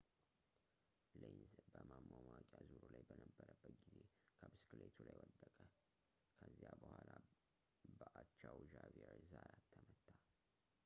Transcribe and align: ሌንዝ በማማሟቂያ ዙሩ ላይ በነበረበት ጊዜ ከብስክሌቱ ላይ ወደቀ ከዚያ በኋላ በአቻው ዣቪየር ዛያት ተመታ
ሌንዝ 1.21 1.55
በማማሟቂያ 1.73 2.59
ዙሩ 2.69 2.83
ላይ 2.93 3.03
በነበረበት 3.09 3.75
ጊዜ 3.83 4.05
ከብስክሌቱ 4.39 4.95
ላይ 5.09 5.17
ወደቀ 5.23 5.41
ከዚያ 6.39 6.71
በኋላ 6.85 7.11
በአቻው 7.99 8.57
ዣቪየር 8.73 9.21
ዛያት 9.33 9.63
ተመታ 9.75 10.07